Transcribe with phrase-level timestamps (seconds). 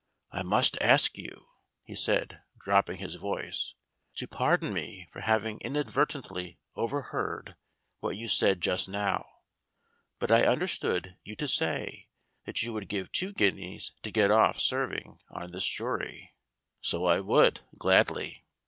[0.31, 1.45] "I must ask you"
[1.83, 3.75] he said, dropping his voice,
[4.15, 7.55] "to pardon me for having inadvertently overheard
[7.99, 9.27] what you said just now.
[10.17, 12.09] But I understood you to say
[12.47, 16.33] that you would give two guineas to get off serving on this jury."
[16.81, 18.47] "So I would gladly."